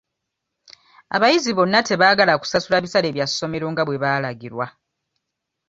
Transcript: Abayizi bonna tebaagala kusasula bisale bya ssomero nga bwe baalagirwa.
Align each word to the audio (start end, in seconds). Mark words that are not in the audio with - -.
Abayizi 1.15 1.51
bonna 1.57 1.79
tebaagala 1.87 2.33
kusasula 2.41 2.77
bisale 2.83 3.09
bya 3.15 3.25
ssomero 3.29 3.65
nga 3.71 3.83
bwe 3.85 4.01
baalagirwa. 4.03 4.65